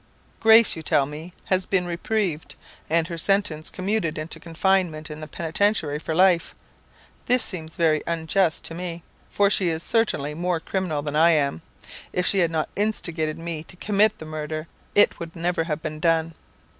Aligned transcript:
"Grace, 0.39 0.75
you 0.75 0.81
tell 0.81 1.05
me, 1.05 1.31
has 1.43 1.67
been 1.67 1.85
reprieved, 1.85 2.55
and 2.89 3.07
her 3.07 3.19
sentence 3.19 3.69
commuted 3.69 4.17
into 4.17 4.39
confinement 4.39 5.11
in 5.11 5.19
the 5.21 5.27
Penitentiary 5.27 5.99
for 5.99 6.15
life. 6.15 6.55
This 7.27 7.43
seems 7.43 7.75
very 7.75 8.01
unjust 8.07 8.63
to 8.65 8.73
me, 8.73 9.03
for 9.29 9.51
she 9.51 9.67
is 9.69 9.83
certainly 9.83 10.33
more 10.33 10.59
criminal 10.59 11.03
than 11.03 11.15
I 11.15 11.29
am. 11.33 11.61
If 12.13 12.25
she 12.25 12.39
had 12.39 12.49
not 12.49 12.69
instigated 12.75 13.37
me 13.37 13.61
to 13.65 13.75
commit 13.75 14.17
the 14.17 14.25
murder, 14.25 14.67
it 14.95 15.13
never 15.35 15.59
would 15.61 15.67
have 15.67 15.83
been 15.83 15.99
done. 15.99 16.33